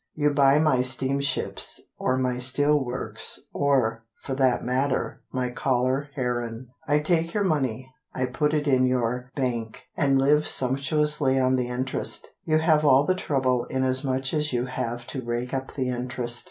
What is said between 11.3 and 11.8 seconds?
on the